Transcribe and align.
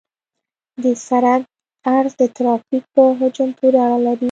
د 0.83 0.85
سرک 1.05 1.43
عرض 1.95 2.13
د 2.21 2.23
ترافیک 2.37 2.83
په 2.95 3.01
حجم 3.19 3.49
پورې 3.57 3.77
اړه 3.85 3.97
لري 4.05 4.19